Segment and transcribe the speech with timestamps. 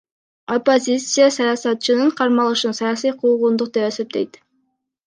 [0.55, 4.31] Оппозиция саясатчынын кармалышын саясий куугунтук деп эсептейт.